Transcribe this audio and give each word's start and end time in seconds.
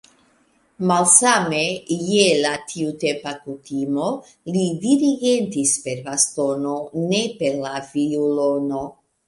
Malsame 0.91 1.59
je 2.05 2.23
la 2.45 2.53
tiutempa 2.71 3.31
kutimo, 3.43 4.07
li 4.57 4.65
dirigentis 4.87 5.77
per 5.87 6.03
bastono, 6.11 6.75
ne 7.13 7.23
per 7.39 7.63
la 7.65 7.77
violono. 7.95 8.85